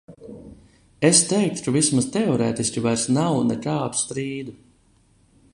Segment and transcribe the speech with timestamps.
[1.09, 4.61] Es teiktu, ka vismaz teorētiski vairs nav nekādu strīdu.